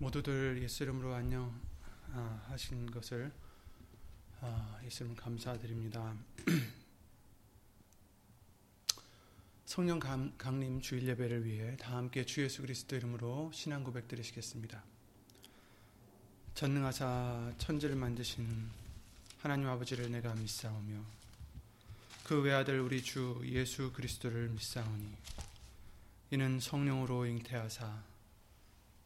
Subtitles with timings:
[0.00, 1.60] 모두들 예수 이름으로 안녕
[2.12, 3.32] 아, 하신 것을
[4.40, 6.14] 아, 예수 이름 감사드립니다.
[9.66, 14.84] 성령 감, 강림 주일 예배를 위해 다 함께 주 예수 그리스도 이름으로 신앙 고백 드리시겠습니다.
[16.54, 18.70] 전능하사 천지를 만드신
[19.40, 21.02] 하나님 아버지를 내가 믿사오며
[22.22, 25.12] 그 외아들 우리 주 예수 그리스도를 믿사오니
[26.30, 28.17] 이는 성령으로 잉태하사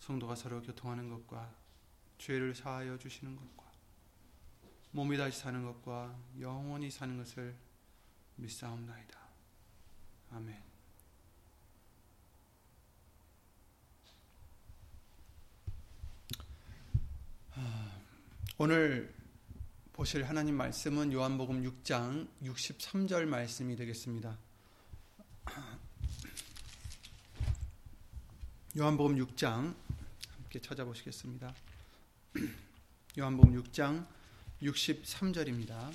[0.00, 1.54] 성도가 서로 교통하는 것과
[2.18, 3.70] 죄를 사하여 주시는 것과
[4.92, 7.54] 몸이 다시 사는 것과 영원히 사는 것을
[8.36, 9.18] 믿사옵나이다.
[10.32, 10.62] 아멘.
[18.58, 19.14] 오늘
[19.92, 24.38] 보실 하나님 말씀은 요한복음 6장 63절 말씀이 되겠습니다.
[28.78, 29.74] 요한복음 6장
[30.56, 31.54] 함께 찾아보시겠습니다.
[33.18, 34.06] 요한복음 6장
[34.62, 35.92] 63절입니다.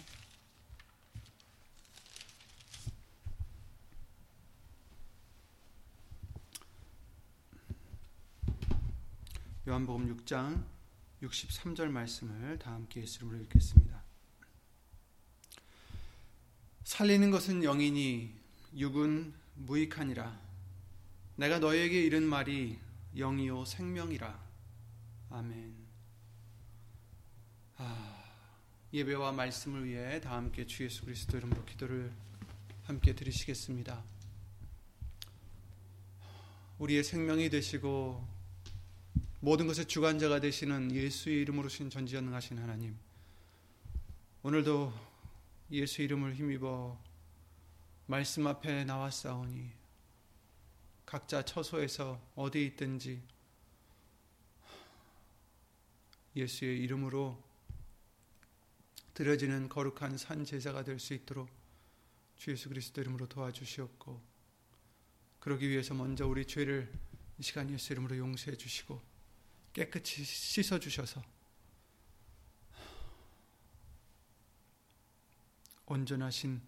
[9.67, 10.63] 요한복음 6장
[11.23, 14.03] 63절 말씀을 다 함께 예수님으로 읽겠습니다.
[16.83, 18.35] 살리는 것은 영이니
[18.75, 20.39] 육은 무익하니라.
[21.37, 22.77] 내가 너에게 이른 말이
[23.15, 24.50] 영이요 생명이라.
[25.33, 25.73] 아멘.
[27.77, 28.23] 아,
[28.91, 32.11] 예배와 말씀을 위해 다 함께 주 예수 그리스도 이름으로 기도를
[32.83, 34.03] 함께 드리시겠습니다.
[36.79, 38.27] 우리의 생명이 되시고
[39.39, 42.97] 모든 것의 주관자가 되시는 예수의 이름으로 신 전지전능하신 하나님.
[44.43, 44.93] 오늘도
[45.71, 47.01] 예수 이름을 힘입어
[48.05, 49.71] 말씀 앞에 나왔사오니
[51.05, 53.21] 각자 처소에서 어디 있든지
[56.35, 57.41] 예수의 이름으로
[59.13, 61.49] 드려지는 거룩한 산 제사가 될 수 있도록
[62.37, 64.21] 주 예수 그리스도 이름으로 도와주시옵고
[65.39, 66.91] 그러기 위해서 먼저 우리 죄를
[67.37, 69.01] 이 시간 예수 이름으로 용서해 주시고
[69.73, 71.21] 깨끗이 씻어 주셔서
[75.85, 76.61] 온전하신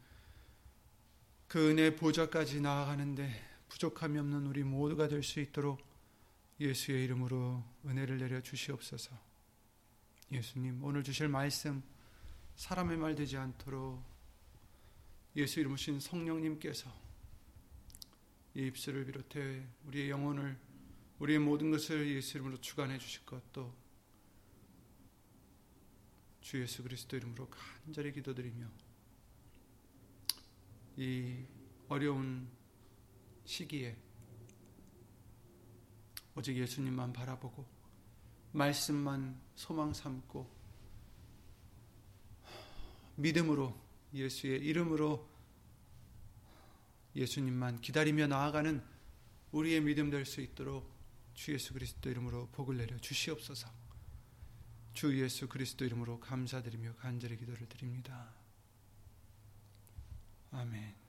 [1.47, 5.81] 그 은혜 보좌까지 나아가는데 부족함이 없는 우리 모두가 될 수 있도록
[6.59, 9.32] 예수의 이름으로 은혜를 내려 주시옵소서.
[10.33, 11.83] 예수님, 오늘 주실 말씀
[12.55, 14.03] 사람의 말 되지 않도록
[15.35, 16.91] 예수 이름으로 신 성령님께서
[18.55, 20.57] 이 입술을 비롯해 우리의 영혼을
[21.19, 23.75] 우리의 모든 것을 예수 이름으로 주관해 주실 것도
[26.41, 28.67] 주 예수 그리스도 이름으로 간절히 기도드리며
[30.97, 31.45] 이
[31.87, 32.49] 어려운
[33.45, 33.95] 시기에
[36.35, 37.82] 오직 예수님만 바라보고
[38.53, 40.49] 말씀만 소망 삼고
[43.15, 43.75] 믿음으로
[44.13, 45.27] 예수의 이름으로
[47.15, 48.81] 예수님만 기다리며 나아가는
[49.51, 50.91] 우리의 믿음 될 수 있도록
[51.33, 53.69] 주 예수 그리스도 이름으로 복을 내려 주시옵소서.
[54.93, 58.33] 주 예수 그리스도 이름으로 감사드리며 간절히 기도를 드립니다.
[60.51, 61.02] 아멘.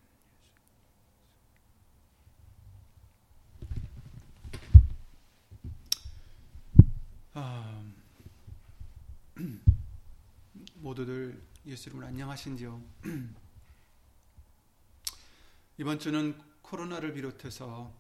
[7.37, 7.83] 아,
[10.77, 12.81] 모두들 예수 이름으로 안녕하신지요?
[15.79, 17.93] 이번 주는 코로나를 비롯해서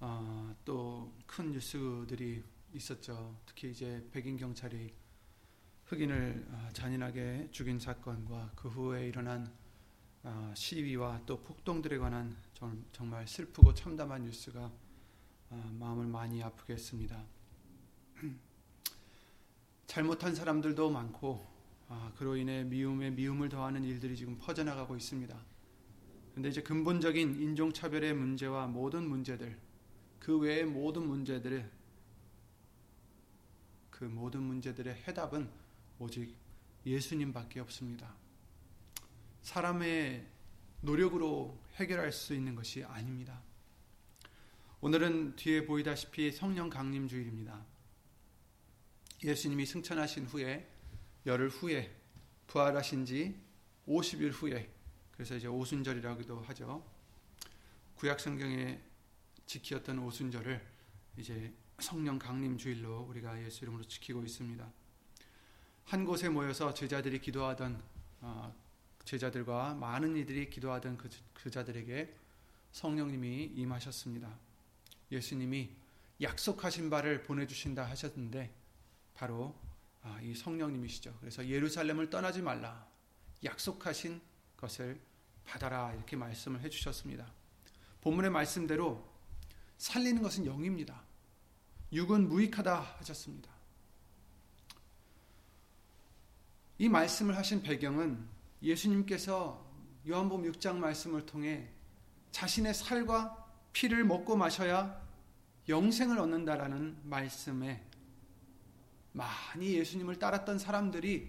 [0.00, 2.44] 어, 또큰 뉴스들이
[2.74, 3.38] 있었죠.
[3.46, 4.92] 특히 이제 백인 경찰이
[5.86, 9.50] 흑인을 어, 잔인하게 죽인 사건과 그 후에 일어난
[10.24, 12.36] 어, 시위와 또 폭동들에 관한
[12.92, 14.70] 정 말 슬프고 참담한 뉴스가
[15.50, 17.37] 어, 마음을 많이 아프게 했습니다.
[19.88, 21.44] 잘못한 사람들도 많고
[21.88, 25.34] 아, 그로 인해 미움에 미움을 더하는 일들이 지금 퍼져나가고 있습니다.
[26.34, 29.58] 근데 이제 근본적인 인종차별의 문제와 모든 문제들,
[30.20, 31.70] 그 외의 모든 문제들의
[33.90, 35.48] 그 모든 문제들의 해답은
[35.98, 36.36] 오직
[36.84, 38.14] 예수님밖에 없습니다.
[39.40, 40.26] 사람의
[40.82, 43.40] 노력으로 해결할 수 있는 것이 아닙니다.
[44.82, 47.77] 오늘은 뒤에 보이다시피 성령 강림 주일입니다.
[49.22, 50.68] 예수님이 승천하신 후에
[51.26, 51.94] 열흘 후에
[52.46, 53.40] 부활하신 지
[53.86, 54.70] 50일 후에
[55.12, 56.84] 그래서 이제 오순절이라고도 하죠.
[57.96, 58.80] 구약 성경에
[59.46, 60.64] 지키었던 오순절을
[61.16, 64.72] 이제 성령 강림 주일로 우리가 예수 이름으로 지키고 있습니다.
[65.86, 67.82] 한 곳에 모여서 제자들이 기도하던
[68.20, 68.54] 어,
[69.04, 72.14] 제자들과 많은 이들이 기도하던 그, 그 자들에게
[72.72, 74.38] 성령님이 임하셨습니다.
[75.10, 75.70] 예수님이
[76.20, 78.52] 약속하신 바를 보내주신다 하셨는데
[79.18, 79.52] 바로
[80.04, 81.16] 아, 이 성령님이시죠.
[81.18, 82.86] 그래서 예루살렘을 떠나지 말라.
[83.42, 84.20] 약속하신
[84.56, 85.00] 것을
[85.44, 85.92] 받아라.
[85.94, 87.26] 이렇게 말씀을 해주셨습니다.
[88.00, 89.04] 본문의 말씀대로
[89.76, 91.02] 살리는 것은 영입니다.
[91.92, 93.50] 육은 무익하다 하셨습니다.
[96.78, 98.24] 이 말씀을 하신 배경은
[98.62, 99.66] 예수님께서
[100.06, 101.68] 요한복음 6장 말씀을 통해
[102.30, 105.02] 자신의 살과 피를 먹고 마셔야
[105.68, 107.87] 영생을 얻는다라는 말씀에
[109.18, 111.28] 많이 예수님을 따랐던 사람들이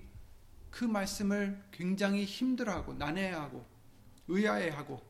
[0.69, 3.65] 그 말씀을 굉장히 힘들어하고 난해하고
[4.27, 5.01] 의아해하고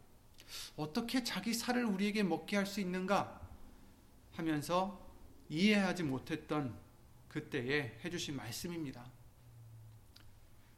[0.78, 3.42] 어떻게 자기 살을 우리에게 먹게 할 수 있는가
[4.32, 5.06] 하면서
[5.50, 6.74] 이해하지 못했던
[7.28, 9.06] 그때에 해주신 말씀입니다.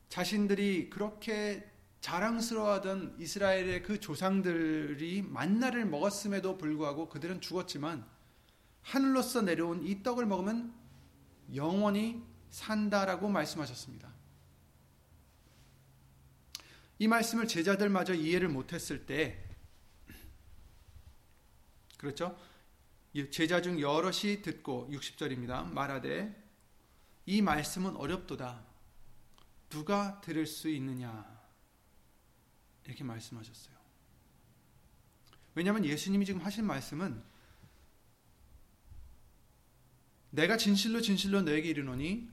[0.09, 1.69] 자신들이 그렇게
[2.01, 8.04] 자랑스러워하던 이스라엘의 그 조상들이 만나를 먹었음에도 불구하고 그들은 죽었지만
[8.81, 10.81] 하늘로서 내려온 이 떡을 먹으면
[11.56, 14.12] 영원히 산다라고 말씀하셨습니다.
[17.00, 19.44] 이 말씀을 제자들마저 이해를 못했을 때,
[21.98, 22.38] 그렇죠?
[23.31, 25.71] 제자 중 여럿이 듣고 60절입니다.
[25.71, 26.42] 말하되
[27.25, 28.63] 이 말씀은 어렵도다.
[29.69, 31.42] 누가 들을 수 있느냐?
[32.86, 33.75] 이렇게 말씀하셨어요.
[35.56, 37.24] 왜냐하면 예수님이 지금 하신 말씀은
[40.31, 42.28] 내가 진실로 진실로 너에게 이르노니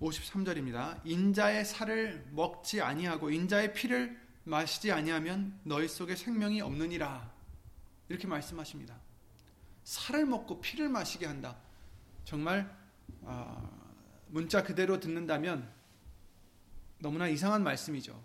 [0.00, 1.00] 53절입니다.
[1.04, 7.32] 인자의 살을 먹지 아니하고 인자의 피를 마시지 아니하면 너희 속에 생명이 없느니라.
[8.08, 8.98] 이렇게 말씀하십니다.
[9.84, 11.56] 살을 먹고 피를 마시게 한다.
[12.24, 12.76] 정말
[13.24, 13.70] 아,
[14.28, 15.70] 문자 그대로 듣는다면
[16.98, 18.20] 너무나 이상한 말씀이죠.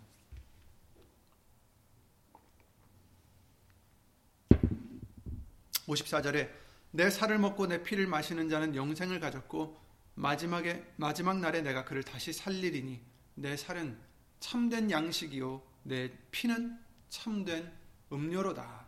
[5.86, 6.63] 54절에
[6.96, 9.80] 내 살을 먹고 내 피를 마시는 자는 영생을 가졌고
[10.14, 13.00] 마지막에 마지막 날에 내가 그를 다시 살리리니
[13.34, 13.98] 내 살은
[14.38, 17.72] 참된 양식이요 내 피는 참된
[18.12, 18.86] 음료로다.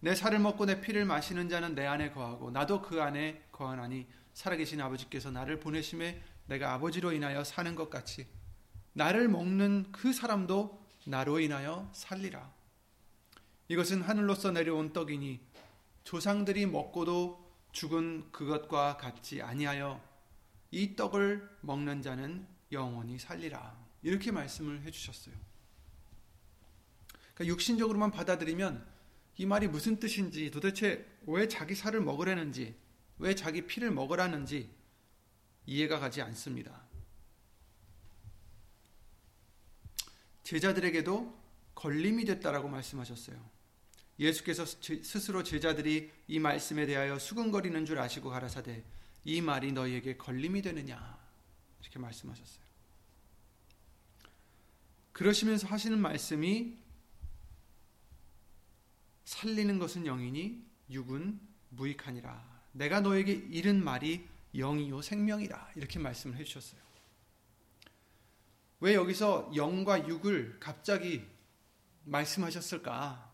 [0.00, 4.80] 내 살을 먹고 내 피를 마시는 자는 내 안에 거하고 나도 그 안에 거하나니 살아계신
[4.80, 8.26] 아버지께서 나를 보내심에 내가 아버지로 인하여 사는 것 같이
[8.94, 12.50] 나를 먹는 그 사람도 나로 인하여 살리라.
[13.68, 15.49] 이것은 하늘로서 내려온 떡이니
[16.04, 20.02] 조상들이 먹고도 죽은 그것과 같지 아니하여
[20.70, 23.78] 이 떡을 먹는 자는 영원히 살리라.
[24.02, 25.34] 이렇게 말씀을 해주셨어요.
[27.34, 28.86] 그러니까 육신적으로만 받아들이면
[29.36, 32.74] 이 말이 무슨 뜻인지 도대체 왜 자기 살을 먹으라는지
[33.18, 34.70] 왜 자기 피를 먹으라는지
[35.66, 36.82] 이해가 가지 않습니다.
[40.42, 41.38] 제자들에게도
[41.74, 43.59] 걸림이 됐다라고 말씀하셨어요.
[44.20, 48.84] 예수께서 스스로 제자들이 이 말씀에 대하여 수근거리는 줄 아시고 가라사대
[49.24, 51.18] 이 말이 너희에게 걸림이 되느냐
[51.80, 52.60] 이렇게 말씀하셨어요.
[55.12, 56.76] 그러시면서 하시는 말씀이
[59.24, 62.60] 살리는 것은 영이니 육은 무익하니라.
[62.72, 66.80] 내가 너에게 이른 말이 영이요 생명이라 이렇게 말씀을 해주셨어요.
[68.80, 71.24] 왜 여기서 영과 육을 갑자기
[72.04, 73.29] 말씀하셨을까?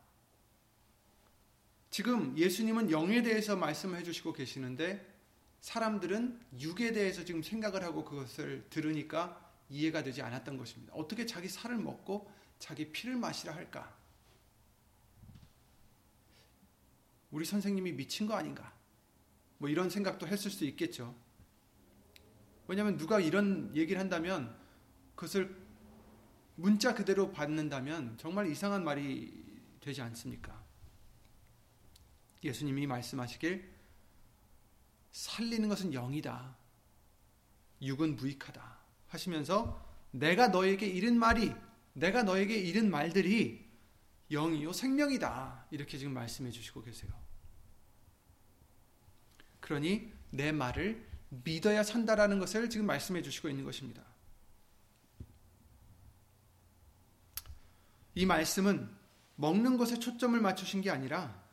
[1.97, 5.17] 지금 예수님은 영에 대해서 말씀해 주시고 계시는데
[5.62, 10.93] 사람들은 육에 대해서 지금 생각을 하고 그것을 들으니까 이해가 되지 않았던 것입니다.
[10.95, 13.97] 어떻게 자기 살을 먹고 자기 피를 마시라 할까?
[17.31, 18.75] 우리 선생님이 미친 거 아닌가?
[19.57, 21.15] 뭐 이런 생각도 했을 수 있겠죠.
[22.69, 24.55] 왜냐하면 누가 이런 얘기를 한다면
[25.15, 25.57] 그것을
[26.57, 29.33] 문자 그대로 받는다면 정말 이상한 말이
[29.81, 30.55] 되지 않습니까?
[32.47, 33.75] 예수님이 말씀하시길
[35.11, 36.57] 살리는 것은 영이다.
[37.83, 38.79] 육은 무익하다.
[39.09, 41.55] 하시면서 내가 너에게 이른 말이
[41.93, 43.67] 내가 너에게 이른 말들이
[44.31, 45.67] 영이요 생명이다.
[45.71, 47.12] 이렇게 지금 말씀해 주시고 계세요.
[49.61, 54.03] 그러니 내 말을 믿어야 산다라는 것을 지금 말씀해 주시고 있는 것입니다.
[58.15, 58.88] 이 말씀은
[59.37, 61.46] 먹는 것에 초점을 맞추신 게 아니라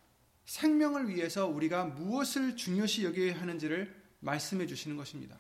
[0.46, 5.38] 생명을 위해서 우리가 무엇을 중요시 여겨야 하는지를 말씀해 주시는 것입니다.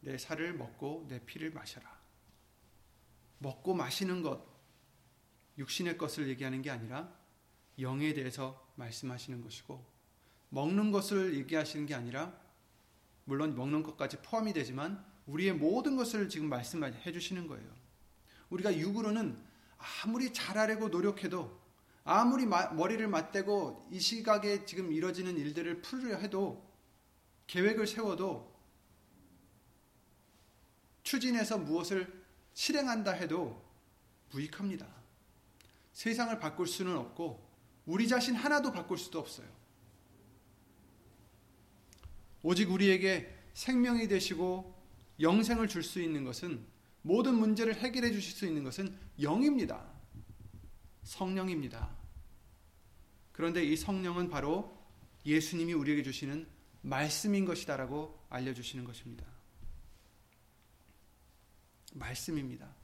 [0.00, 2.00] 내 살을 먹고 내 피를 마셔라.
[3.38, 4.44] 먹고 마시는 것,
[5.58, 7.14] 육신의 것을 얘기하는 게 아니라
[7.78, 9.84] 영에 대해서 말씀하시는 것이고,
[10.50, 12.38] 먹는 것을 얘기하시는 게 아니라,
[13.24, 17.74] 물론 먹는 것까지 포함이 되지만, 우리의 모든 것을 지금 말씀해 주시는 거예요.
[18.50, 19.49] 우리가 육으로는
[19.80, 21.58] 아무리 잘하려고 노력해도,
[22.04, 26.68] 아무리 머리를 맞대고 이 시각에 지금 이뤄지는 일들을 풀려 해도,
[27.46, 28.50] 계획을 세워도,
[31.02, 32.22] 추진해서 무엇을
[32.52, 33.64] 실행한다 해도
[34.30, 34.86] 무익합니다.
[35.92, 37.48] 세상을 바꿀 수는 없고
[37.86, 39.48] 우리 자신 하나도 바꿀 수도 없어요.
[42.42, 44.78] 오직 우리에게 생명이 되시고
[45.20, 46.64] 영생을 줄 수 있는 것은
[47.02, 49.90] 모든 문제를 해결해 주실 수 있는 것은 영입니다.
[51.04, 51.90] 성령입니다.
[53.32, 54.78] 그런데 이 성령은 바로
[55.24, 56.46] 예수님이 우리에게 주시는
[56.82, 59.26] 말씀인 것이다라고 알려주시는 것입니다.
[61.94, 62.74] 말씀입니다.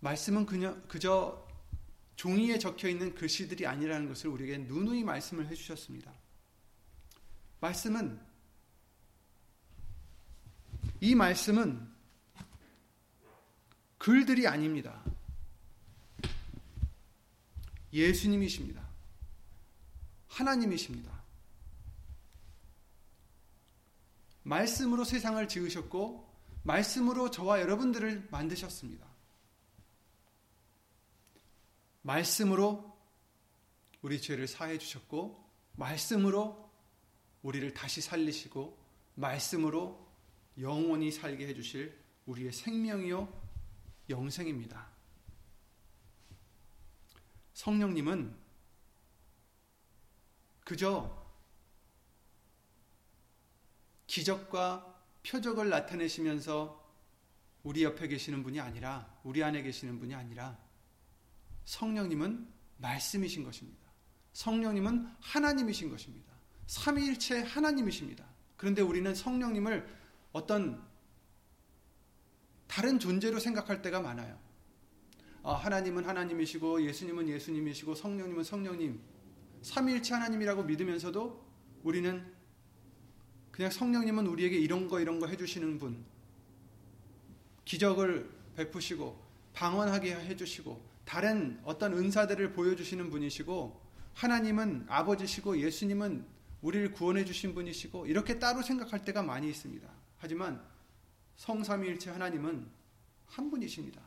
[0.00, 1.46] 말씀은 그냥, 그저
[2.16, 6.12] 종이에 적혀 있는 글씨들이 아니라는 것을 우리에게 누누이 말씀을 해주셨습니다.
[7.60, 8.20] 말씀은,
[11.00, 11.88] 이 말씀은
[13.98, 15.02] 글들이 아닙니다.
[17.92, 18.86] 예수님이십니다.
[20.28, 21.20] 하나님이십니다.
[24.42, 26.28] 말씀으로 세상을 지으셨고
[26.62, 29.06] 말씀으로 저와 여러분들을 만드셨습니다.
[32.02, 32.98] 말씀으로
[34.02, 35.44] 우리 죄를 사해 주셨고
[35.76, 36.70] 말씀으로
[37.42, 38.78] 우리를 다시 살리시고
[39.14, 40.09] 말씀으로
[40.60, 43.40] 영원히 살게 해 주실 우리의 생명이요
[44.08, 44.88] 영생입니다.
[47.54, 48.34] 성령님은
[50.64, 51.20] 그저
[54.06, 54.86] 기적과
[55.26, 56.80] 표적을 나타내시면서
[57.62, 60.58] 우리 옆에 계시는 분이 아니라 우리 안에 계시는 분이 아니라
[61.64, 62.48] 성령님은
[62.78, 63.90] 말씀이신 것입니다.
[64.32, 66.32] 성령님은 하나님이신 것입니다.
[66.66, 68.24] 삼위일체 하나님이십니다.
[68.56, 69.99] 그런데 우리는 성령님을
[70.32, 70.82] 어떤
[72.66, 74.38] 다른 존재로 생각할 때가 많아요.
[75.42, 79.00] 아, 하나님은 하나님이시고 예수님은 예수님이시고 성령님은 성령님
[79.62, 81.44] 삼위일체 하나님이라고 믿으면서도
[81.82, 82.24] 우리는
[83.50, 86.04] 그냥 성령님은 우리에게 이런 거 이런 거 해주시는 분,
[87.64, 89.20] 기적을 베푸시고
[89.52, 93.80] 방언하게 해주시고 다른 어떤 은사들을 보여주시는 분이시고
[94.14, 96.24] 하나님은 아버지시고 예수님은
[96.62, 99.88] 우리를 구원해 주신 분이시고 이렇게 따로 생각할 때가 많이 있습니다.
[100.20, 100.62] 하지만
[101.36, 102.70] 성삼위일체 하나님은
[103.26, 104.02] 한 분이십니다.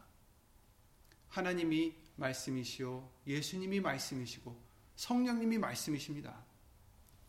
[1.28, 4.56] 하나님이 말씀이시요 예수님이 말씀이시고
[4.96, 6.46] 성령님이 말씀이십니다.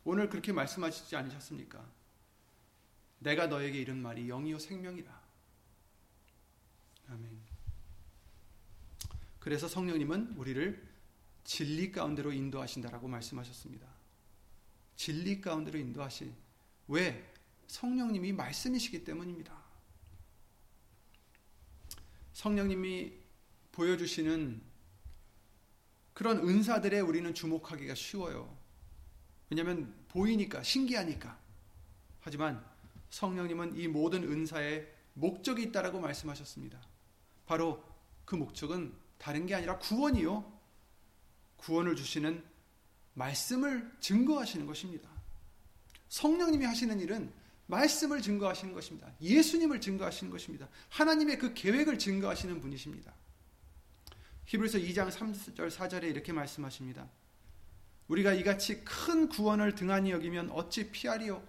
[0.03, 1.83] 오늘 그렇게 말씀하시지 않으셨습니까?
[3.17, 5.25] 내가 너에게 이른 말이 영이요 생명이라.
[7.07, 7.41] 아멘.
[9.39, 10.95] 그래서 성령님은 우리를
[11.43, 13.87] 진리 가운데로 인도하신다라고 말씀하셨습니다.
[14.95, 16.35] 진리 가운데로 인도하신
[16.87, 17.34] 왜
[17.67, 19.63] 성령님이 말씀이시기 때문입니다.
[22.33, 23.13] 성령님이
[23.71, 24.61] 보여주시는
[26.13, 28.57] 그런 은사들에 우리는 주목하기가 쉬워요.
[29.49, 31.37] 왜냐하면 보이니까 신기하니까.
[32.21, 32.65] 하지만
[33.09, 36.79] 성령님은 이 모든 은사에 목적이 있다라고 말씀하셨습니다.
[37.45, 37.83] 바로
[38.25, 40.53] 그 목적은 다른 게 아니라 구원이요.
[41.57, 42.43] 구원을 주시는
[43.13, 45.09] 말씀을 증거하시는 것입니다.
[46.09, 47.31] 성령님이 하시는 일은
[47.67, 49.11] 말씀을 증거하시는 것입니다.
[49.21, 50.69] 예수님을 증거하시는 것입니다.
[50.89, 53.13] 하나님의 그 계획을 증거하시는 분이십니다.
[54.45, 57.09] 히브리서 2장 3절 4절에 이렇게 말씀하십니다.
[58.07, 61.43] 우리가 이같이 큰 구원을 등한히 여기면 어찌 피하리요?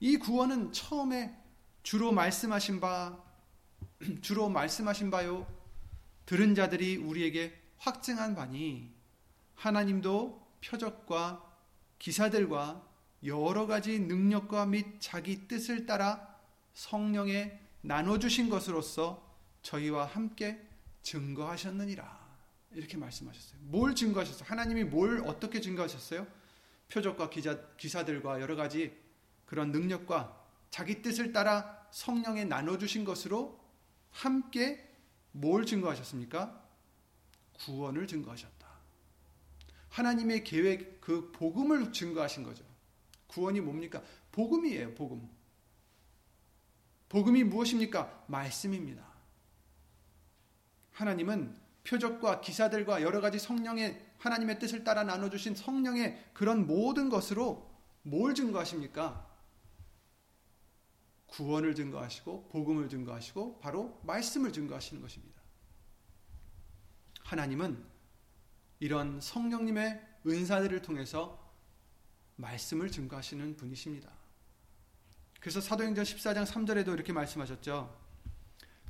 [0.00, 1.36] 이 구원은 처음에
[1.82, 3.22] 주로 말씀하신 바,
[4.22, 5.46] 주로 말씀하신 바요.
[6.24, 8.90] 들은 자들이 우리에게 확증한 바니
[9.54, 11.44] 하나님도 표적과
[11.98, 12.89] 기사들과
[13.24, 16.36] 여러 가지 능력과 및 자기 뜻을 따라
[16.74, 19.28] 성령에 나눠주신 것으로서
[19.62, 20.66] 저희와 함께
[21.02, 22.20] 증거하셨느니라.
[22.72, 23.60] 이렇게 말씀하셨어요.
[23.64, 24.48] 뭘 증거하셨어요?
[24.48, 26.26] 하나님이 뭘 어떻게 증거하셨어요?
[26.88, 28.96] 표적과 기자, 기사들과 여러 가지
[29.44, 30.38] 그런 능력과
[30.70, 33.58] 자기 뜻을 따라 성령에 나눠주신 것으로
[34.10, 34.88] 함께
[35.32, 36.60] 뭘 증거하셨습니까?
[37.58, 38.68] 구원을 증거하셨다.
[39.88, 42.69] 하나님의 계획, 그 복음을 증거하신 거죠.
[43.30, 44.02] 구원이 뭡니까?
[44.32, 45.28] 복음이에요, 복음.
[47.08, 48.24] 복음이 무엇입니까?
[48.26, 49.04] 말씀입니다.
[50.92, 57.70] 하나님은 표적과 기사들과 여러 가지 성령의 하나님의 뜻을 따라 나눠주신 성령의 그런 모든 것으로
[58.02, 59.28] 뭘 증거하십니까?
[61.26, 65.40] 구원을 증거하시고 복음을 증거하시고 바로 말씀을 증거하시는 것입니다.
[67.22, 67.82] 하나님은
[68.80, 71.49] 이런 성령님의 은사들을 통해서
[72.40, 74.10] 말씀을 증거하시는 분이십니다.
[75.40, 77.98] 그래서 사도행전 14장 3절에도 이렇게 말씀하셨죠.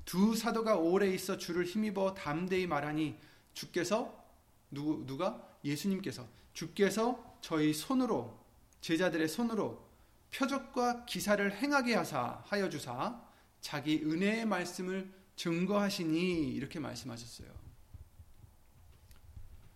[0.04, 3.16] 두 사도가 오래 있어 주를 힘입어 담대히 말하니
[3.54, 4.24] 주께서
[4.70, 8.38] 누구 누가 예수님께서 주께서 저희 손으로
[8.80, 9.88] 제자들의 손으로
[10.32, 13.20] 표적과 기사를 행하게 하사 하여 주사
[13.60, 17.48] 자기 은혜의 말씀을 증거하시니 이렇게 말씀하셨어요.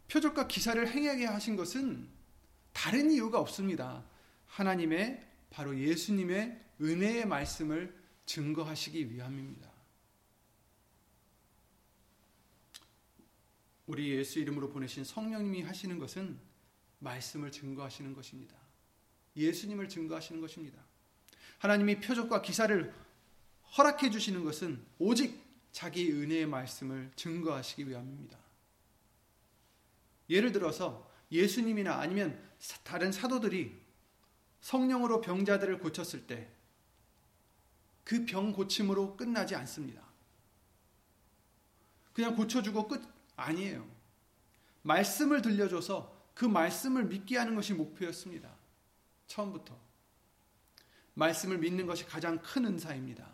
[0.08, 2.08] 표적과 기사를 행하게 하신 것은
[2.74, 4.04] 다른 이유가 없습니다.
[4.46, 9.72] 하나님의 바로 예수님의 은혜의 말씀을 증거하시기 위함입니다.
[13.86, 16.38] 우리 예수 이름으로 보내신 성령님이 하시는 것은
[16.98, 18.56] 말씀을 증거하시는 것입니다.
[19.36, 20.82] 예수님을 증거하시는 것입니다.
[21.58, 22.92] 하나님이 표적과 기사를
[23.76, 28.38] 허락해 주시는 것은 오직 자기 은혜의 말씀을 증거하시기 위함입니다.
[30.30, 32.38] 예를 들어서 예수님이나 아니면
[32.82, 33.78] 다른 사도들이
[34.60, 36.54] 성령으로 병자들을 고쳤을 때
[38.04, 40.02] 그 병 고침으로 끝나지 않습니다.
[42.12, 43.02] 그냥 고쳐주고 끝
[43.34, 43.88] 아니에요.
[44.82, 48.54] 말씀을 들려줘서 그 말씀을 믿게 하는 것이 목표였습니다.
[49.26, 49.76] 처음부터.
[51.14, 53.26] 말씀을 믿는 것이 가장 큰 은사입니다.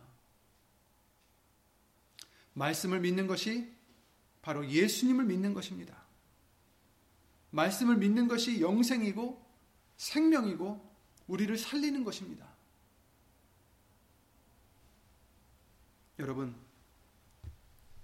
[2.54, 3.74] 말씀을 믿는 것이
[4.42, 5.99] 바로 예수님을 믿는 것입니다.
[7.50, 9.44] 말씀을 믿는 것이 영생이고
[9.96, 10.90] 생명이고
[11.26, 12.48] 우리를 살리는 것입니다.
[16.18, 16.54] 여러분,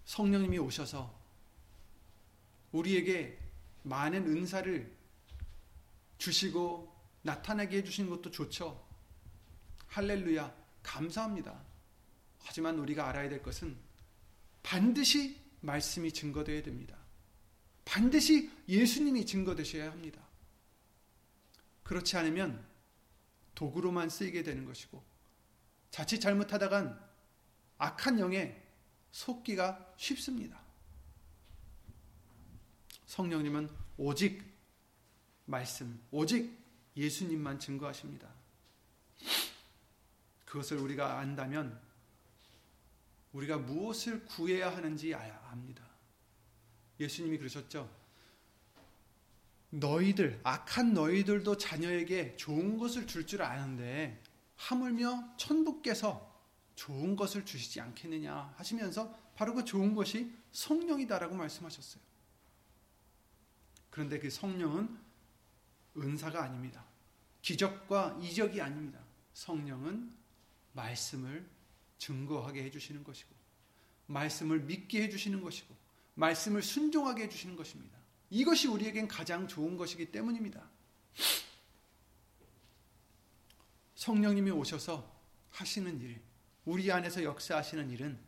[0.05, 1.15] 성령님이 오셔서
[2.73, 3.39] 우리에게
[3.83, 4.97] 많은 은사를
[6.19, 8.85] 주시고 나타나게 해주신 것도 좋죠.
[9.89, 10.55] 할렐루야.
[10.83, 11.61] 감사합니다.
[12.45, 13.77] 하지만 우리가 알아야 될 것은
[14.63, 16.96] 반드시 말씀이 증거되어야 됩니다.
[17.87, 20.21] 반드시 예수님이 증거되셔야 합니다.
[21.85, 22.63] 그렇지 않으면
[23.55, 25.03] 도구로만 쓰이게 되는 것이고
[25.91, 27.01] 자칫 잘못하다간
[27.79, 28.61] 악한 영에
[29.13, 30.61] 속기가 쉽습니다.
[33.07, 34.45] 성령님은 오직
[35.47, 36.59] 말씀, 오직
[36.97, 38.29] 예수님만 증거하십니다.
[40.45, 41.81] 그것을 우리가 안다면
[43.33, 45.86] 우리가 무엇을 구해야 하는지 압니다.
[46.99, 47.91] 예수님이 그러셨죠.
[49.71, 54.23] 너희들, 악한 너희들도 자녀에게 좋은 것을 줄줄 줄 아는데
[54.57, 56.35] 하물며 천부께서
[56.75, 62.03] 좋은 것을 주시지 않겠느냐 하시면서 바로 그 좋은 것이 성령이다라고 말씀하셨어요.
[63.91, 64.99] 그런데 그 성령은
[65.97, 66.85] 은사가 아닙니다.
[67.43, 69.01] 기적과 이적이 아닙니다.
[69.35, 70.13] 성령은
[70.73, 71.49] 말씀을
[71.99, 73.35] 증거하게 해주시는 것이고,
[74.07, 75.75] 말씀을 믿게 해주시는 것이고,
[76.17, 77.97] 말씀을 순종하게 해주시는 것입니다.
[78.31, 80.69] 이것이 우리에겐 가장 좋은 것이기 때문입니다.
[83.95, 85.11] 성령님이 오셔서
[85.51, 86.21] 하시는 일,
[86.65, 88.19] 우리 안에서 역사하시는 일은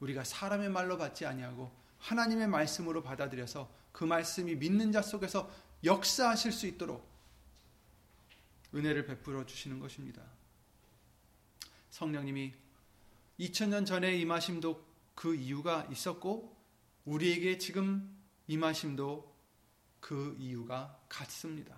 [0.00, 5.50] 우리가 사람의 말로 받지 아니하고 하나님의 말씀으로 받아들여서 그 말씀이 믿는 자 속에서
[5.84, 7.08] 역사하실 수 있도록
[8.74, 10.22] 은혜를 베풀어 주시는 것입니다.
[11.90, 12.54] 성령님이
[13.40, 16.59] 2000년 전에 임하심도 그 이유가 있었고
[17.04, 19.30] 우리에게 지금 임하심도
[20.00, 21.76] 그 이유가 같습니다.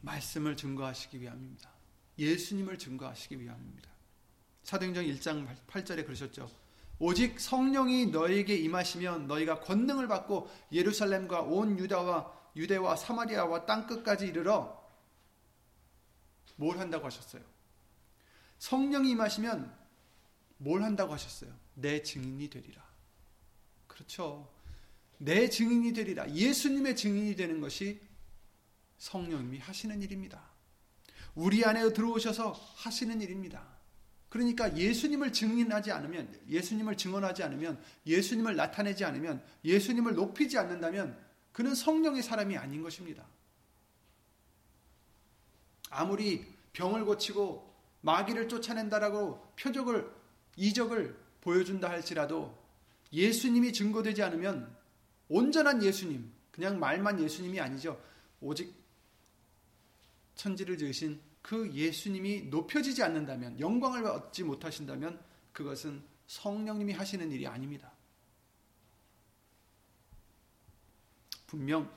[0.00, 1.70] 말씀을 증거하시기 위함입니다.
[2.18, 3.90] 예수님을 증거하시기 위함입니다.
[4.62, 6.50] 사도행전 1장 8절에 그러셨죠.
[6.98, 14.78] 오직 성령이 너에게 임하시면 너희가 권능을 받고 예루살렘과 온 유다와 유대와 사마리아와 땅 끝까지 이르러
[16.56, 17.42] 뭘 한다고 하셨어요?
[18.60, 19.74] 성령이 임하시면
[20.58, 21.50] 뭘 한다고 하셨어요?
[21.74, 22.86] 내 증인이 되리라.
[23.86, 24.52] 그렇죠.
[25.16, 26.30] 내 증인이 되리라.
[26.30, 28.00] 예수님의 증인이 되는 것이
[28.98, 30.42] 성령님이 하시는 일입니다.
[31.34, 33.66] 우리 안에 들어오셔서 하시는 일입니다.
[34.28, 41.18] 그러니까 예수님을 증인하지 않으면, 예수님을 증언하지 않으면, 예수님을 나타내지 않으면, 예수님을 높이지 않는다면,
[41.52, 43.26] 그는 성령의 사람이 아닌 것입니다.
[45.88, 47.69] 아무리 병을 고치고
[48.02, 50.10] 마귀를 쫓아낸다라고 표적을,
[50.56, 52.58] 이적을 보여준다 할지라도
[53.12, 54.76] 예수님이 증거되지 않으면
[55.28, 58.00] 온전한 예수님, 그냥 말만 예수님이 아니죠.
[58.40, 58.74] 오직
[60.34, 65.20] 천지를 지으신 그 예수님이 높여지지 않는다면 영광을 얻지 못하신다면
[65.52, 67.92] 그것은 성령님이 하시는 일이 아닙니다.
[71.46, 71.92] 분명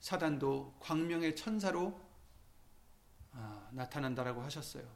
[0.00, 2.03] 사단도 광명의 천사로 아,
[3.74, 4.88] 나타난다라고 하셨어요.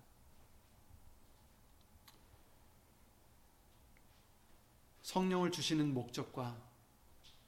[5.03, 6.61] 성령을 주시는 목적과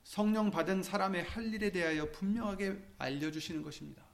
[0.02, 4.04] 성령 받은 사람의 할 일에 대하여 분명하게 알려주시는 것입니다.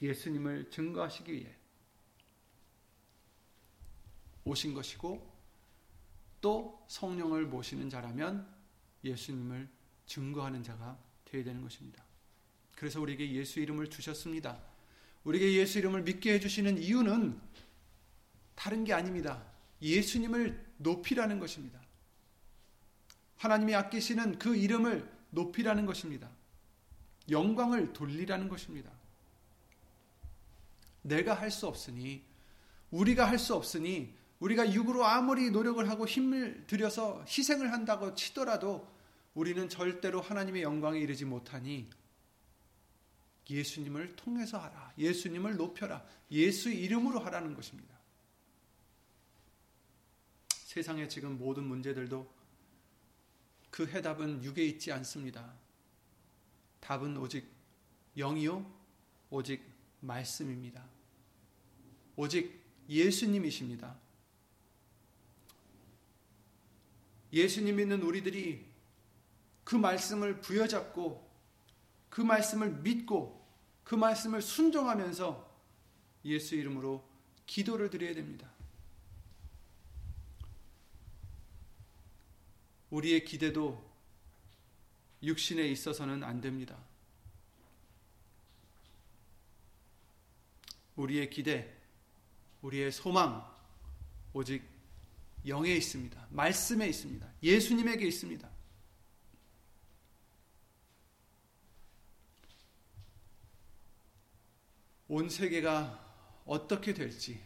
[0.00, 1.54] 예수님을 증거하시기 위해
[4.44, 5.30] 오신 것이고
[6.40, 8.48] 또 성령을 모시는 자라면
[9.04, 9.68] 예수님을
[10.06, 12.04] 증거하는 자가 되어야 되는 것입니다.
[12.74, 14.71] 그래서 우리에게 예수 이름을 주셨습니다.
[15.24, 17.38] 우리에게 예수 이름을 믿게 해주시는 이유는
[18.54, 19.42] 다른 게 아닙니다.
[19.80, 21.80] 예수님을 높이라는 것입니다.
[23.36, 26.28] 하나님이 아끼시는 그 이름을 높이라는 것입니다.
[27.30, 28.90] 영광을 돌리라는 것입니다.
[31.02, 32.22] 내가 할 수 없으니,
[32.90, 38.88] 우리가 할 수 없으니, 우리가 육으로 아무리 노력을 하고 힘을 들여서 희생을 한다고 치더라도
[39.34, 41.88] 우리는 절대로 하나님의 영광에 이르지 못하니
[43.48, 44.92] 예수님을 통해서 하라.
[44.96, 46.04] 예수님을 높여라.
[46.30, 47.92] 예수 이름으로 하라는 것입니다.
[50.48, 52.32] 세상의 지금 모든 문제들도
[53.70, 55.54] 그 해답은 육에 있지 않습니다.
[56.80, 57.46] 답은 오직
[58.16, 58.70] 영이요,
[59.30, 59.62] 오직
[60.00, 60.84] 말씀입니다.
[62.16, 63.96] 오직 예수님이십니다.
[67.32, 68.66] 예수님 믿는 우리들이
[69.64, 71.31] 그 말씀을 부여잡고
[72.12, 73.42] 그 말씀을 믿고
[73.84, 75.50] 그 말씀을 순종하면서
[76.26, 77.02] 예수 이름으로
[77.46, 78.50] 기도를 드려야 됩니다.
[82.90, 83.82] 우리의 기대도
[85.22, 86.76] 육신에 있어서는 안 됩니다.
[90.96, 91.74] 우리의 기대,
[92.60, 93.42] 우리의 소망,
[94.34, 94.62] 오직
[95.46, 96.26] 영에 있습니다.
[96.28, 97.26] 말씀에 있습니다.
[97.42, 98.51] 예수님에게 있습니다.
[105.14, 107.38] 온 세계가 어떻게 될지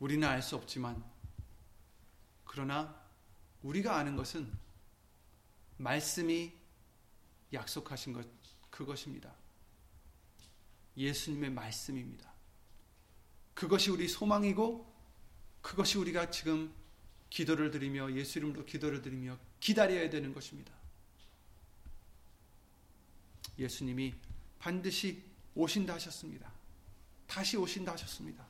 [0.00, 1.00] 우리는 알 수 없지만
[2.44, 3.00] 그러나
[3.62, 4.52] 우리가 아는 것은
[5.76, 6.52] 말씀이
[7.52, 8.26] 약속하신 것
[8.70, 9.32] 그것입니다.
[10.96, 12.32] 예수님의 말씀입니다.
[13.54, 14.92] 그것이 우리 소망이고
[15.62, 16.74] 그것이 우리가 지금
[17.30, 20.74] 기도를 드리며 예수 이름으로 기도를 드리며 기다려야 되는 것입니다.
[23.58, 24.14] 예수님이
[24.58, 25.22] 반드시
[25.54, 26.52] 오신다 하셨습니다.
[27.26, 28.46] 다시 오신다 하셨습니다.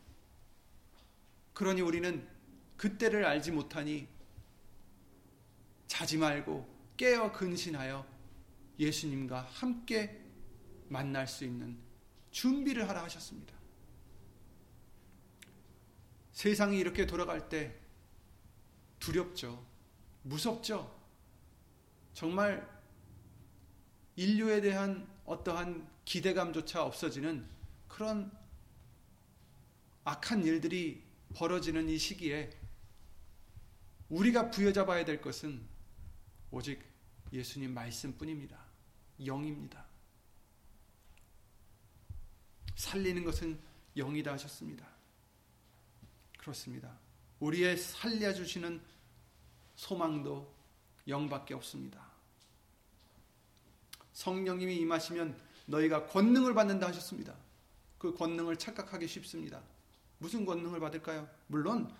[1.52, 2.28] 그러니 우리는
[2.76, 4.08] 그때를 알지 못하니
[5.86, 8.04] 자지 말고 깨어 근신하여
[8.80, 10.20] 예수님과 함께
[10.88, 11.78] 만날 수 있는
[12.32, 13.54] 준비를 하라 하셨습니다.
[16.32, 17.78] 세상이 이렇게 돌아갈 때
[18.98, 19.64] 두렵죠.
[20.24, 20.93] 무섭죠.
[22.14, 22.66] 정말
[24.16, 27.46] 인류에 대한 어떠한 기대감조차 없어지는
[27.88, 28.30] 그런
[30.04, 31.02] 악한 일들이
[31.34, 32.50] 벌어지는 이 시기에
[34.08, 35.66] 우리가 부여잡아야 될 것은
[36.50, 36.82] 오직
[37.32, 38.64] 예수님 말씀뿐입니다.
[39.26, 39.84] 영입니다.
[42.76, 43.58] 살리는 것은
[43.96, 44.86] 영이다 하셨습니다.
[46.38, 46.96] 그렇습니다.
[47.40, 48.80] 우리의 살려주시는
[49.74, 50.54] 소망도
[51.08, 52.04] 영밖에 없습니다.
[54.12, 57.34] 성령님이 임하시면 너희가 권능을 받는다 하셨습니다.
[57.98, 59.62] 그 권능을 착각하기 쉽습니다.
[60.18, 61.28] 무슨 권능을 받을까요?
[61.46, 61.92] 물론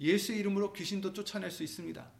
[0.00, 2.10] 예수 이름으로 귀신도 쫓아낼 수 있습니다.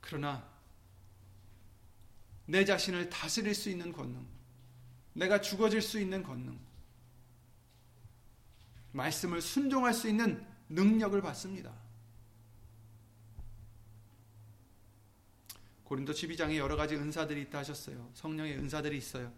[0.00, 0.46] 그러나
[2.46, 4.26] 내 자신을 다스릴 수 있는 권능,
[5.14, 6.58] 내가 죽어질 수 있는 권능,
[8.92, 11.81] 말씀을 순종할 수 있는 능력을 받습니다.
[15.92, 18.10] 고린도 12장에 여러 가지 은사들이 있다 하셨어요.
[18.14, 19.30] 성령의 은사들이 있어요.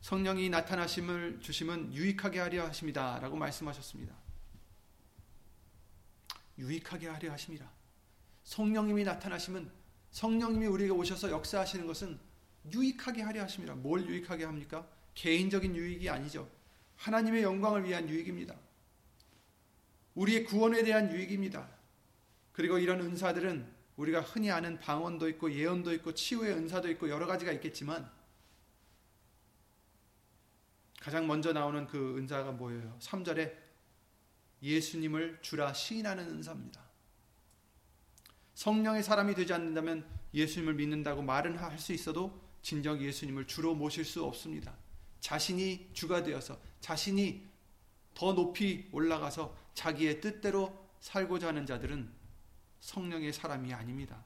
[0.00, 3.18] 성령이 나타나심을 주심은 유익하게 하려 하십니다.
[3.18, 4.14] 라고 말씀하셨습니다.
[6.58, 7.68] 유익하게 하려 하십니다.
[8.44, 9.72] 성령님이 나타나시면
[10.12, 12.16] 성령님이 우리에게 오셔서 역사하시는 것은
[12.72, 13.74] 유익하게 하려 하십니다.
[13.74, 14.88] 뭘 유익하게 합니까?
[15.16, 16.48] 개인적인 유익이 아니죠.
[16.94, 18.54] 하나님의 영광을 위한 유익입니다.
[20.14, 21.68] 우리의 구원에 대한 유익입니다.
[22.52, 27.52] 그리고 이런 은사들은 우리가 흔히 아는 방언도 있고 예언도 있고 치유의 은사도 있고 여러 가지가
[27.52, 28.10] 있겠지만
[31.00, 32.96] 가장 먼저 나오는 그 은사가 뭐예요?
[33.00, 33.52] 3절에
[34.62, 36.80] 예수님을 주라 시인하는 은사입니다.
[38.54, 44.24] 성령의 사람이 되지 않는다면 예수님을 믿는다고 말은 할 수 있어도 진정 예수님을 주로 모실 수
[44.24, 44.76] 없습니다.
[45.18, 47.44] 자신이 주가 되어서 자신이
[48.14, 52.08] 더 높이 올라가서 자기의 뜻대로 살고자 하는 자들은
[52.82, 54.24] 성령의 사람이 아닙니다.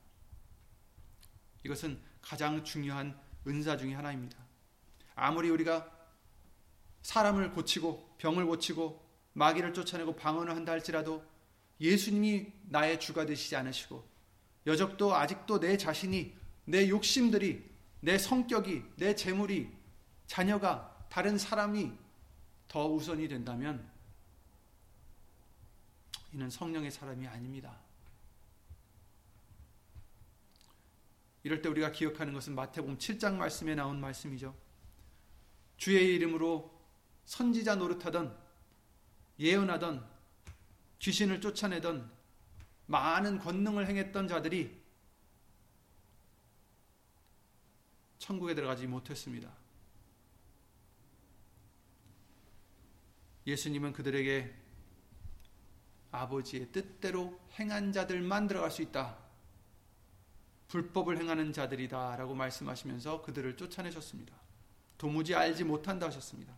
[1.62, 4.38] 이것은 가장 중요한 은사 중의 하나입니다.
[5.14, 5.92] 아무리 우리가
[7.02, 11.22] 사람을 고치고 병을 고치고 마귀를 쫓아내고 방언을 한다 할지라도
[11.80, 14.08] 예수님이 나의 주가 되시지 않으시고
[14.66, 19.70] 여적도 아직도 내 자신이 내 욕심들이 내 성격이 내 재물이
[20.26, 21.92] 자녀가 다른 사람이
[22.68, 23.86] 더 우선이 된다면
[26.32, 27.85] 이는 성령의 사람이 아닙니다.
[31.46, 34.52] 이럴 때 우리가 기억하는 것은 마태복음 7장 말씀에 나온 말씀이죠.
[35.76, 36.76] 주의 이름으로
[37.24, 38.36] 선지자 노릇하던
[39.38, 40.04] 예언하던
[40.98, 42.10] 귀신을 쫓아내던
[42.86, 44.76] 많은 권능을 행했던 자들이
[48.18, 49.48] 천국에 들어가지 못했습니다.
[53.46, 54.52] 예수님은 그들에게
[56.10, 59.25] 아버지의 뜻대로 행한 자들만 들어갈 수 있다.
[60.68, 62.16] 불법을 행하는 자들이다.
[62.16, 64.34] 라고 말씀하시면서 그들을 쫓아내셨습니다.
[64.98, 66.54] 도무지 알지 못한다 하셨습니다.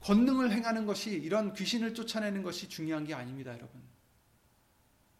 [0.00, 3.82] 권능을 행하는 것이 이런 귀신을 쫓아내는 것이 중요한 게 아닙니다, 여러분.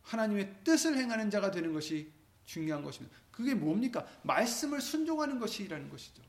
[0.02, 2.12] 하나님의 뜻을 행하는 자가 되는 것이
[2.44, 3.16] 중요한 것입니다.
[3.32, 4.06] 그게 뭡니까?
[4.22, 6.22] 말씀을 순종하는 것이라는 것이죠.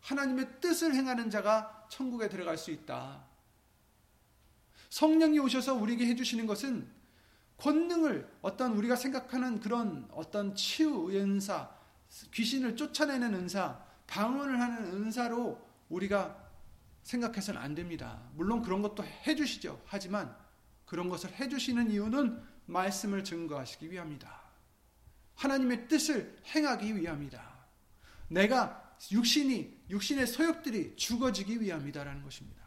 [0.00, 3.26] 하나님의 뜻을 행하는 자가 천국에 들어갈 수 있다.
[4.90, 6.97] 성령이 오셔서 우리에게 해주시는 것은
[7.58, 11.70] 권능을 어떤 우리가 생각하는 그런 어떤 치유 은사,
[12.32, 16.48] 귀신을 쫓아내는 은사, 방언을 하는 은사로 우리가
[17.02, 18.22] 생각해서는 안 됩니다.
[18.34, 19.82] 물론 그런 것도 해주시죠.
[19.86, 20.34] 하지만
[20.84, 24.40] 그런 것을 해주시는 이유는 말씀을 증거하시기 위함이다.
[25.34, 27.58] 하나님의 뜻을 행하기 위함이다.
[28.28, 32.57] 내가 육신이, 육신의 소욕들이 죽어지기 위함이다라는 것입니다.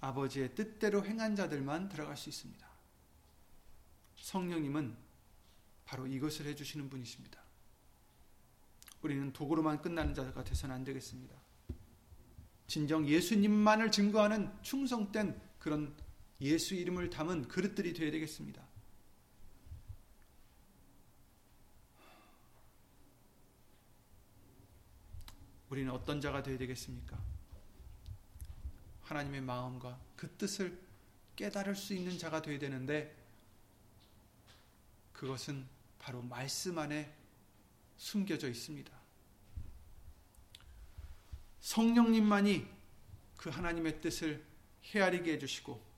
[0.00, 2.66] 아버지의 뜻대로 행한 자들만 들어갈 수 있습니다.
[4.16, 4.96] 성령님은
[5.84, 7.40] 바로 이것을 해주시는 분이십니다.
[9.02, 11.34] 우리는 도구로만 끝나는 자가 되서는 안 되겠습니다.
[12.66, 15.96] 진정 예수님만을 증거하는 충성된 그런
[16.40, 18.64] 예수 이름을 담은 그릇들이 되어야 되겠습니다.
[25.68, 27.18] 우리는 어떤 자가 되어야 되겠습니까?
[29.10, 30.78] 하나님의 마음과 그 뜻을
[31.36, 33.16] 깨달을 수 있는 자가 되어야 되는데
[35.12, 35.66] 그것은
[35.98, 37.14] 바로 말씀 안에
[37.96, 38.90] 숨겨져 있습니다.
[41.60, 42.66] 성령님만이
[43.36, 44.44] 그 하나님의 뜻을
[44.94, 45.90] 헤아리게 해주시고?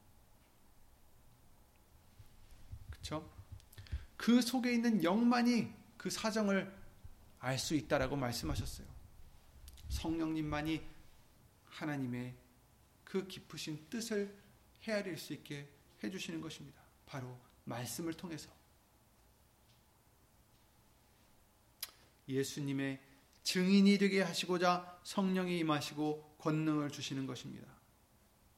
[4.23, 6.73] 그 속에 있는 영만이 그 사정을
[7.41, 8.87] 알 수 있다라고 말씀하셨어요.
[9.89, 10.81] 성령님만이
[11.71, 12.33] 하나님의
[13.13, 14.35] 그 깊으신 뜻을
[14.85, 15.69] 헤아릴 수 있게
[16.03, 16.81] 해주시는 것입니다.
[17.05, 18.51] 바로 말씀을 통해서.
[22.27, 22.99] 예수님의
[23.43, 27.69] 증인이 되게 하시고자 성령이 임하시고 권능을 주시는 것입니다.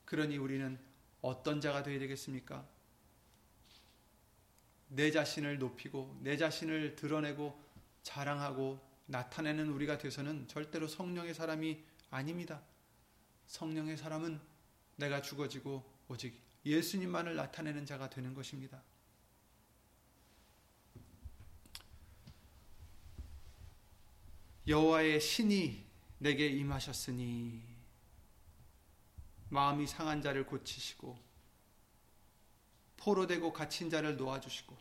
[0.05, 0.79] 그러니 우리는
[1.21, 2.65] 어떤 자가 되어야 되겠습니까?
[4.87, 7.61] 내 자신을 높이고 내 자신을 드러내고
[8.05, 12.63] 자랑하고 나타내는 우리가 돼서는 절대로 성령의 사람이 아닙니다.
[13.47, 14.41] 성령의 사람은
[14.97, 18.83] 내가 죽어지고 오직 예수님만을 나타내는 자가 되는 것입니다.
[24.67, 25.85] 여호와의 신이
[26.19, 27.63] 내게 임하셨으니
[29.51, 31.19] 마음이 상한 자를 고치시고
[32.97, 34.77] 포로되고 갇힌 자를 놓아주시고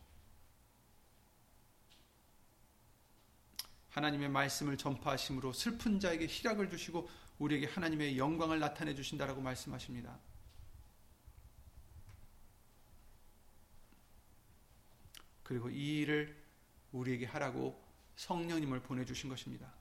[3.89, 10.17] 하나님의 말씀을 전파하심으로 슬픈 자에게 희락을 주시고 우리에게 하나님의 영광을 나타내 주신다라고 말씀하십니다.
[15.43, 16.35] 그리고 이 일을
[16.91, 17.83] 우리에게 하라고
[18.15, 19.71] 성령님을 보내주신 것입니다.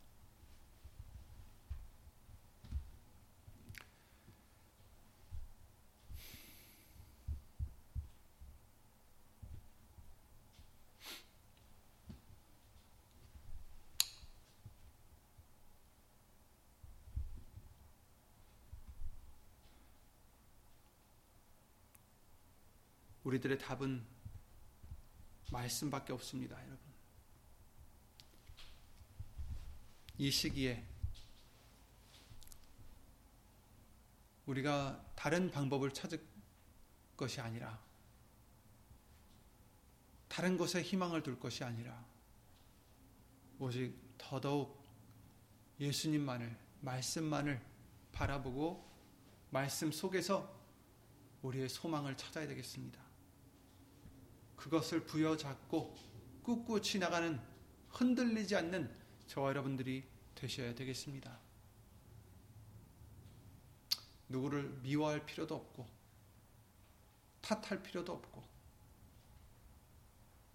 [23.33, 24.05] 우리들의 답은
[25.51, 26.79] 말씀밖에 없습니다, 여러분.
[30.18, 30.87] 이 시기에
[34.45, 36.23] 우리가 다른 방법을 찾을
[37.16, 37.83] 것이 아니라
[40.29, 42.05] 다른 것에 희망을 둘 것이 아니라
[43.59, 44.85] 오직 더더욱
[45.81, 47.64] 예수님만을 말씀만을
[48.12, 48.87] 바라보고
[49.51, 50.55] 말씀 속에서
[51.40, 53.02] 우리의 소망을 찾아야 되겠습니다.
[54.62, 55.96] 그것을 부여잡고
[56.44, 57.40] 꿋꿋이 나가는
[57.88, 58.96] 흔들리지 않는
[59.27, 60.05] 저와 여러분들이
[60.37, 61.37] 되셔야 되겠습니다.
[64.29, 65.88] 누구를 미워할 필요도 없고
[67.40, 68.44] 탓할 필요도 없고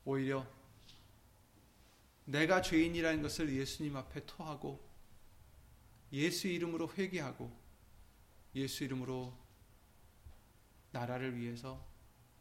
[0.05, 0.47] 오히려
[2.23, 4.89] 내가 죄인이라는 것을 예수님 앞에 토하고
[6.13, 7.51] 예수 이름으로 회개하고
[8.55, 9.37] 예수 이름으로
[10.91, 11.85] 나라를 위해서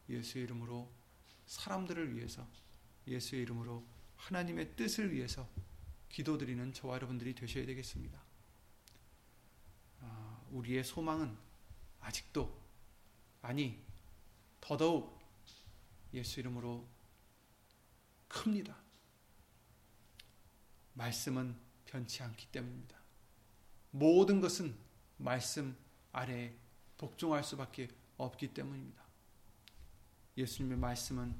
[0.09, 0.88] 예수 이름으로
[1.46, 2.46] 사람들을 위해서
[3.06, 5.48] 예수 이름으로 하나님의 뜻을 위해서
[6.09, 8.20] 기도드리는 저와 여러분들이 되셔야 되겠습니다.
[10.00, 11.37] 아, 우리의 소망은
[12.00, 12.61] 아직도
[13.42, 13.82] 아니
[14.61, 15.20] 더더욱
[16.14, 16.87] 예수 이름으로
[18.28, 18.76] 큽니다.
[20.94, 22.96] 말씀은 변치 않기 때문입니다.
[23.90, 24.76] 모든 것은
[25.18, 25.76] 말씀
[26.12, 26.56] 아래에
[26.98, 29.06] 복종할 수밖에 없기 때문입니다.
[30.37, 31.35] 예수님의 말씀은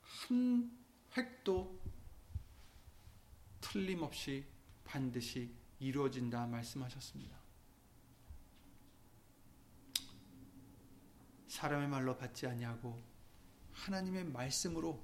[0.00, 0.78] 한
[1.16, 1.80] 획도
[3.60, 4.46] 틀림없이
[4.84, 7.36] 반드시 이루어진다 말씀하셨습니다.
[11.48, 13.00] 사람의 말로 받지 아니하고
[13.72, 15.02] 하나님의 말씀으로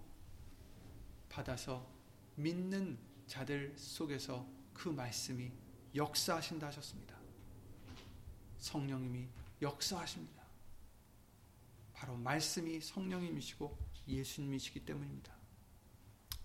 [1.29, 1.89] 받아서
[2.35, 5.53] 믿는 자들 속에서 그 말씀이
[5.95, 7.17] 역사하신다 하셨습니다.
[8.59, 9.29] 성령님이
[9.63, 10.40] 역사하십니다.
[12.01, 13.77] 바로 말씀이 성령님이시고
[14.09, 15.35] 예수님이시기 때문입니다.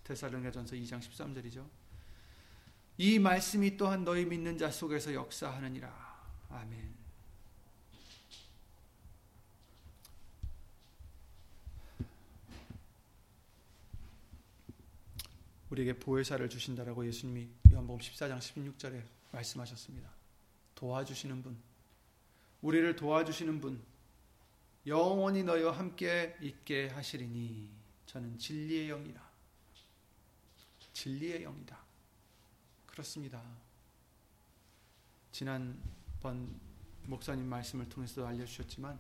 [0.03, 1.65] 데살로니가전서 2장 13절이죠.
[2.97, 5.89] 이 말씀이 또한 너희 믿는 자 속에서 역사하느니라.
[6.49, 6.93] 아멘.
[15.69, 20.09] 우리에게 보혜사를 주신다라고 예수님이 요한복음 14장 16절에 말씀하셨습니다.
[20.75, 21.57] 도와주시는 분,
[22.61, 23.94] 우리를 도와주시는 분,
[24.87, 27.69] 영원히 너희와 함께 있게 하시리니
[28.05, 29.21] 저는 진리의 영이라.
[30.93, 31.77] 진리의 영이다.
[32.85, 33.41] 그렇습니다.
[35.31, 36.59] 지난번
[37.03, 38.97] 목사님 말씀을 통해서 알려주셨지만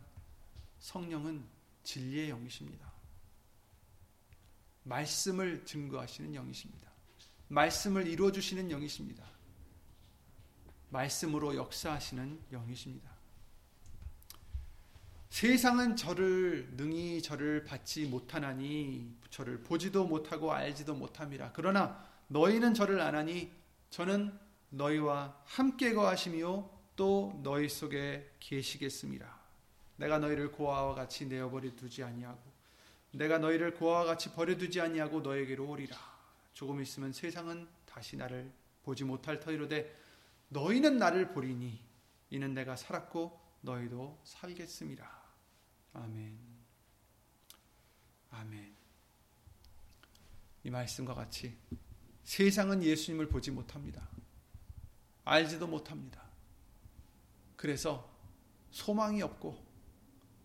[0.79, 1.45] 성령은
[1.83, 2.91] 진리의 영이십니다.
[4.83, 6.91] 말씀을 증거하시는 영이십니다.
[7.47, 9.25] 말씀을 이루어주시는 영이십니다.
[10.89, 13.14] 말씀으로 역사하시는 영이십니다.
[15.35, 21.51] 세상은 저를 능히 저를 받지 못하나니 저를 보지도 못하고 알지도 못함이라.
[21.53, 23.51] 그러나 너희는 저를 아나니
[23.89, 24.31] 저는
[24.69, 29.37] 너희와 함께 거하시며 또 너희 속에 계시겠습니다.
[29.97, 32.39] 내가 너희를 고아와 같이 내어버려 두지 아니하고
[33.11, 35.97] 내가 너희를 고아와 같이 버려두지 아니하고 너에게로 오리라.
[36.53, 38.49] 조금 있으면 세상은 다시 나를
[38.83, 39.93] 보지 못할 터이로되
[40.47, 41.77] 너희는 나를 보리니
[42.29, 45.24] 이는 내가 살았고 너희도 살겠습니다.
[45.95, 46.37] 아멘.
[48.31, 48.75] 아멘.
[50.63, 51.57] 이 말씀과 같이
[52.23, 54.07] 세상은 예수님을 보지 못합니다.
[55.23, 56.21] 알지도 못합니다.
[57.55, 58.11] 그래서
[58.71, 59.63] 소망이 없고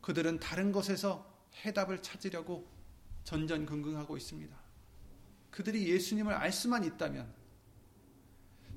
[0.00, 1.28] 그들은 다른 것에서
[1.64, 2.70] 해답을 찾으려고
[3.24, 4.56] 전전긍긍하고 있습니다.
[5.50, 7.34] 그들이 예수님을 알 수만 있다면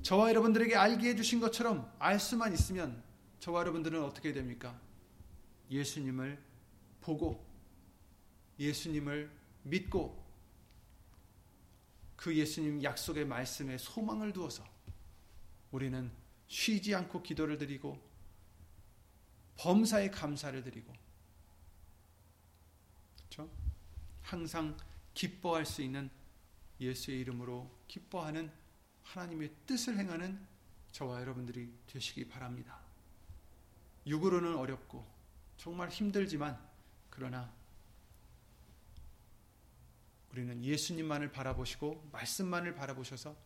[0.02, 3.02] 저와 여러분들에게 알게 해주신 것처럼 알 수만 있으면
[3.38, 4.78] 저와 여러분들은 어떻게 됩니까?
[5.70, 6.42] 예수님을
[7.04, 7.44] 보고
[8.58, 9.30] 예수님을
[9.64, 10.24] 믿고
[12.16, 14.64] 그 예수님 약속의 말씀에 소망을 두어서
[15.70, 16.10] 우리는
[16.48, 18.00] 쉬지 않고 기도를 드리고
[19.56, 20.92] 범사에 감사를 드리고
[23.16, 23.50] 그렇죠?
[24.22, 24.76] 항상
[25.12, 26.08] 기뻐할 수 있는
[26.80, 28.50] 예수의 이름으로 기뻐하는
[29.02, 30.40] 하나님의 뜻을 행하는
[30.92, 32.80] 저와 여러분들이 되시기 바랍니다.
[34.06, 35.06] 육으로는 어렵고
[35.58, 36.73] 정말 힘들지만
[37.14, 37.52] 그러나
[40.32, 43.36] 우리는 예수님만을 바라보시고 말씀만을 바라보셔서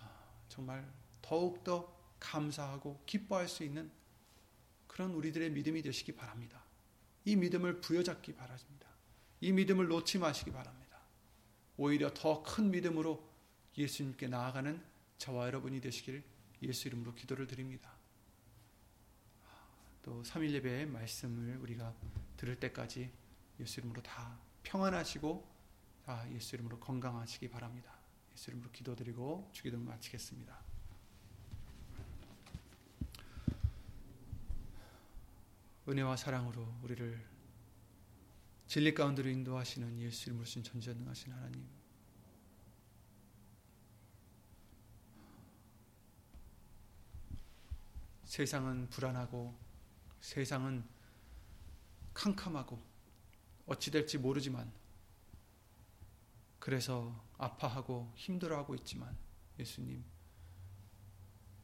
[0.00, 0.10] 아,
[0.48, 0.86] 정말
[1.22, 3.90] 더욱더 감사하고 기뻐할 수 있는
[4.86, 6.62] 그런 우리들의 믿음이 되시기 바랍니다.
[7.24, 8.88] 이 믿음을 부여잡기 바랍니다.
[9.40, 10.98] 이 믿음을 놓지 마시기 바랍니다.
[11.78, 13.26] 오히려 더 큰 믿음으로
[13.78, 14.82] 예수님께 나아가는
[15.16, 16.22] 저와 여러분이 되시길
[16.62, 17.90] 예수 이름으로 기도를 드립니다.
[20.02, 21.94] 또 3일 예배의 말씀을 우리가
[22.42, 23.08] 들을 때까지
[23.60, 25.48] 예수 이름으로 다 평안하시고
[26.04, 27.96] 다 예수 이름으로 건강하시기 바랍니다.
[28.32, 30.58] 예수 이름으로 기도드리고 주기도 마치겠습니다.
[35.86, 37.24] 은혜와 사랑으로 우리를
[38.66, 41.64] 진리 가운데로 인도하시는 예수 이름으로 신 전지전능하신 하나님
[48.24, 49.56] 세상은 불안하고
[50.20, 50.84] 세상은
[52.14, 52.80] 캄캄하고
[53.66, 54.70] 어찌 될지 모르지만
[56.58, 59.16] 그래서 아파하고 힘들어하고 있지만
[59.58, 60.04] 예수님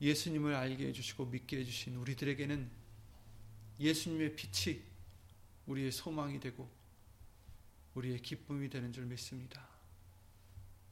[0.01, 2.71] 예수님을 알게 해주시고 믿게 해주신 우리들에게는
[3.81, 4.83] 예수님의 빛이
[5.67, 6.69] 우리의 소망이 되고
[7.95, 9.69] 우리의 기쁨이 되는 줄 믿습니다.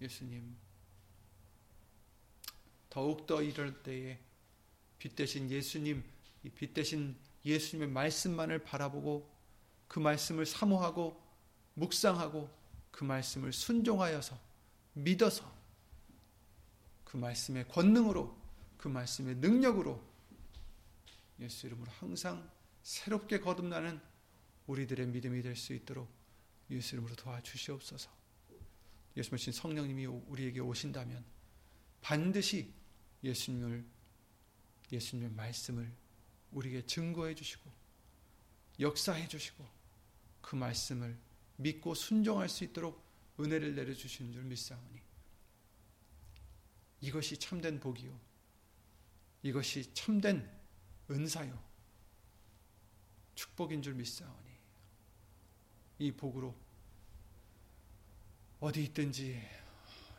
[0.00, 0.56] 예수님
[2.90, 4.18] 더욱더 이럴 때에
[4.98, 6.02] 빛 대신 예수님,
[6.54, 9.35] 빛 대신 예수님의 말씀만을 바라보고
[9.88, 11.22] 그 말씀을 사모하고
[11.74, 12.50] 묵상하고
[12.90, 14.38] 그 말씀을 순종하여서
[14.94, 15.54] 믿어서
[17.04, 18.36] 그 말씀의 권능으로
[18.76, 20.02] 그 말씀의 능력으로
[21.40, 22.50] 예수 이름으로 항상
[22.82, 24.00] 새롭게 거듭나는
[24.66, 26.08] 우리들의 믿음이 될 수 있도록
[26.70, 28.10] 예수 이름으로 도와주시옵소서.
[29.16, 31.24] 예수님 성령님이 우리에게 오신다면
[32.02, 32.72] 반드시
[33.22, 33.84] 예수님을
[34.92, 35.92] 예수님의 말씀을
[36.52, 37.70] 우리에게 증거해 주시고
[38.78, 39.75] 역사해 주시고
[40.46, 41.18] 그 말씀을
[41.56, 43.04] 믿고 순종할 수 있도록
[43.40, 45.00] 은혜를 내려 주시는 줄 믿사오니.
[47.00, 48.16] 이것이 참된 복이요.
[49.42, 50.48] 이것이 참된
[51.10, 51.60] 은사요.
[53.34, 54.50] 축복인 줄 믿사오니.
[55.98, 56.54] 이 복으로
[58.60, 59.42] 어디 있든지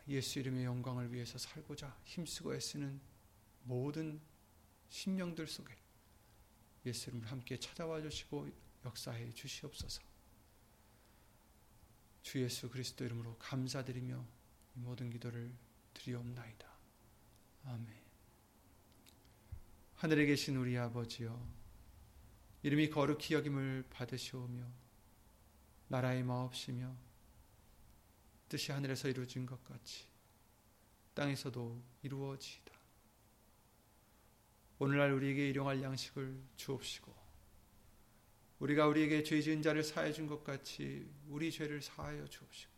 [0.10, 3.00] 예수 이름의 영광을 위해서 살고자 힘쓰고 애쓰는
[3.64, 4.20] 모든
[4.90, 5.74] 심령들 속에
[6.86, 8.50] 예수 이름을 함께 찾아와 주시고
[8.84, 10.17] 역사해 주시옵소서.
[12.28, 14.28] 주 예수 그리스도 이름으로 감사드리며
[14.76, 15.50] 이 모든 기도를
[15.94, 16.68] 드리옵나이다.
[17.64, 17.88] 아멘.
[19.96, 21.48] 하늘에 계신 우리 아버지여
[22.64, 24.62] 이름이 거룩히 여김을 받으시오며
[25.88, 26.94] 나라의 마옵시며
[28.50, 30.06] 뜻이 하늘에서 이루어진 것 같이
[31.14, 32.74] 땅에서도 이루어지이다.
[34.80, 37.27] 오늘날 우리에게 일용할 양식을 주옵시고
[38.60, 42.72] 우리가 우리에게 죄 지은 자를 사해 준 것 같이 우리 죄를 사하여 주옵시고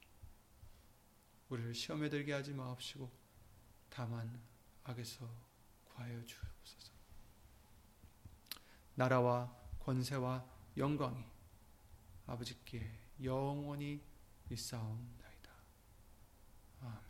[1.50, 3.10] 우리를 시험에 들게 하지 마옵시고
[3.90, 4.40] 다만
[4.84, 5.28] 악에서
[5.86, 6.92] 구하여 주옵소서.
[8.96, 10.46] 나라와 권세와
[10.78, 11.24] 영광이
[12.28, 14.02] 아버지께 영원히
[14.52, 15.52] 있사옵나이다.
[16.82, 17.02] 아멘.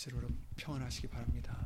[0.00, 0.26] 스스로
[0.56, 1.59] 평안하시기 바랍니다.